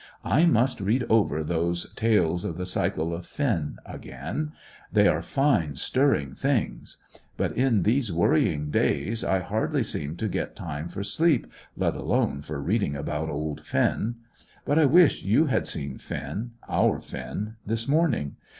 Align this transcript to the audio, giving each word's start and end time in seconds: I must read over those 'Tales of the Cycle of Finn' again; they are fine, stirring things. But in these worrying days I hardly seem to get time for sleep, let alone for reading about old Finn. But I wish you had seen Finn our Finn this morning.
I 0.25 0.45
must 0.45 0.81
read 0.81 1.05
over 1.11 1.43
those 1.43 1.93
'Tales 1.93 2.43
of 2.43 2.57
the 2.57 2.65
Cycle 2.65 3.13
of 3.13 3.23
Finn' 3.23 3.77
again; 3.85 4.51
they 4.91 5.07
are 5.07 5.21
fine, 5.21 5.75
stirring 5.75 6.33
things. 6.33 6.97
But 7.37 7.51
in 7.55 7.83
these 7.83 8.11
worrying 8.11 8.71
days 8.71 9.23
I 9.23 9.41
hardly 9.41 9.83
seem 9.83 10.15
to 10.15 10.27
get 10.27 10.55
time 10.55 10.89
for 10.89 11.03
sleep, 11.03 11.45
let 11.77 11.95
alone 11.95 12.41
for 12.41 12.59
reading 12.59 12.95
about 12.95 13.29
old 13.29 13.61
Finn. 13.63 14.15
But 14.65 14.79
I 14.79 14.85
wish 14.85 15.23
you 15.23 15.45
had 15.45 15.67
seen 15.67 15.99
Finn 15.99 16.53
our 16.67 16.99
Finn 16.99 17.57
this 17.63 17.87
morning. 17.87 18.37